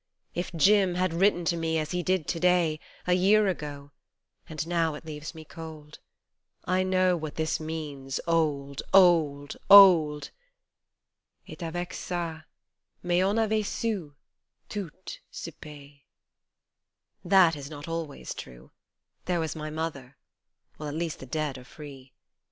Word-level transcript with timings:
4 0.33 0.33
2 0.33 0.39
If 0.39 0.55
Jim 0.59 0.95
had 0.95 1.13
written 1.13 1.45
to 1.45 1.55
me 1.55 1.77
as 1.77 1.91
he 1.91 2.01
did 2.01 2.27
to 2.29 2.39
day 2.39 2.79
A 3.05 3.13
year 3.13 3.45
ago 3.47 3.91
and 4.49 4.65
now 4.65 4.95
it 4.95 5.05
leaves 5.05 5.35
me 5.35 5.45
cold 5.45 5.99
I 6.65 6.81
know 6.81 7.15
what 7.15 7.35
this 7.35 7.59
means, 7.59 8.19
old, 8.25 8.81
old, 8.95 9.57
old! 9.69 10.31
Et 11.47 11.61
avec 11.61 11.91
ca 11.93 12.45
mais 13.03 13.21
on 13.23 13.37
a 13.37 13.47
vtcu, 13.47 14.15
tout 14.69 15.19
se 15.29 15.51
pate. 15.51 16.01
That 17.23 17.55
is 17.55 17.69
not 17.69 17.87
always 17.87 18.33
true: 18.33 18.71
there 19.25 19.39
was 19.39 19.55
my 19.55 19.69
Mother 19.69 20.17
(well 20.79 20.89
at 20.89 20.95
least 20.95 21.19
the 21.19 21.27
dead 21.27 21.59
are 21.59 21.63
free 21.63 22.11